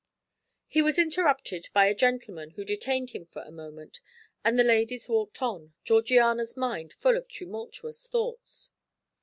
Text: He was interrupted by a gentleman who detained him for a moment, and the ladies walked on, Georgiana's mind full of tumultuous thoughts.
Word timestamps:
He 0.67 0.81
was 0.81 0.97
interrupted 0.97 1.67
by 1.75 1.85
a 1.85 1.93
gentleman 1.93 2.49
who 2.55 2.65
detained 2.65 3.11
him 3.11 3.27
for 3.27 3.43
a 3.43 3.51
moment, 3.51 3.99
and 4.43 4.57
the 4.57 4.63
ladies 4.63 5.07
walked 5.07 5.43
on, 5.43 5.75
Georgiana's 5.83 6.57
mind 6.57 6.91
full 6.93 7.15
of 7.15 7.27
tumultuous 7.27 8.07
thoughts. 8.07 8.71